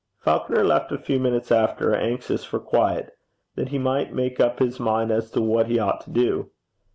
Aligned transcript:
Falconer 0.17 0.63
left 0.63 0.91
a 0.91 0.97
few 0.97 1.19
minutes 1.19 1.51
after, 1.51 1.93
anxious 1.93 2.43
for 2.43 2.57
quiet 2.59 3.15
that 3.53 3.69
he 3.69 3.77
might 3.77 4.11
make 4.15 4.39
up 4.39 4.57
his 4.57 4.79
mind 4.79 5.11
as 5.11 5.29
to 5.29 5.41
what 5.43 5.67
he 5.67 5.77
ought 5.77 6.01
to 6.01 6.09
do. 6.09 6.49